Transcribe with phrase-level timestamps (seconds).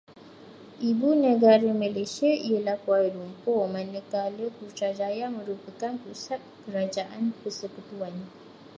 [0.89, 8.15] Ibu negara Malaysia ialah Kuala Lumpur, manakala Putrajaya merupakan pusat kerajaan persekutuan.